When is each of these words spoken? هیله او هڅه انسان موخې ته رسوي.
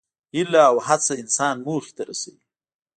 هیله 0.35 0.61
او 0.69 0.75
هڅه 0.87 1.13
انسان 1.21 1.55
موخې 1.65 1.91
ته 1.97 2.03
رسوي. 2.09 2.43